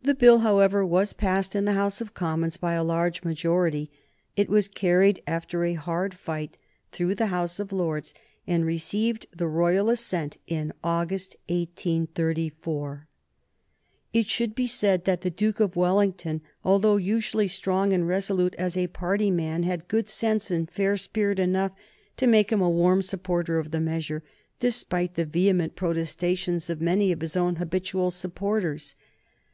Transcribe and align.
The 0.00 0.14
Bill, 0.14 0.38
however, 0.38 0.82
was 0.82 1.12
passed 1.12 1.54
in 1.54 1.66
the 1.66 1.74
House 1.74 2.00
of 2.00 2.14
Commons 2.14 2.56
by 2.56 2.72
a 2.72 2.82
large 2.82 3.22
majority. 3.22 3.90
It 4.34 4.48
was 4.48 4.66
carried 4.66 5.22
after 5.26 5.62
a 5.62 5.74
hard 5.74 6.14
fight 6.14 6.56
through 6.90 7.16
the 7.16 7.26
House 7.26 7.60
of 7.60 7.70
Lords, 7.70 8.14
and 8.46 8.64
received 8.64 9.26
the 9.30 9.46
royal 9.46 9.90
assent 9.90 10.38
in 10.46 10.72
August, 10.82 11.36
1834. 11.50 13.08
It 14.14 14.24
should 14.24 14.54
be 14.54 14.66
said 14.66 15.04
that 15.04 15.20
the 15.20 15.28
Duke 15.28 15.60
of 15.60 15.76
Wellington, 15.76 16.40
although 16.64 16.96
usually 16.96 17.46
strong 17.46 17.92
and 17.92 18.08
resolute 18.08 18.54
as 18.54 18.74
a 18.74 18.86
party 18.86 19.30
man, 19.30 19.64
had 19.64 19.86
good 19.86 20.08
sense 20.08 20.50
and 20.50 20.70
fair 20.70 20.96
spirit 20.96 21.38
enough 21.38 21.72
to 22.16 22.26
make 22.26 22.48
him 22.50 22.62
a 22.62 22.70
warm 22.70 23.02
supporter 23.02 23.58
of 23.58 23.70
the 23.70 23.80
measure, 23.80 24.22
despite 24.60 25.12
the 25.16 25.26
vehement 25.26 25.76
protestations 25.76 26.70
of 26.70 26.80
many 26.80 27.12
of 27.12 27.20
his 27.20 27.36
own 27.36 27.56
habitual 27.56 28.10
supporters. 28.10 28.96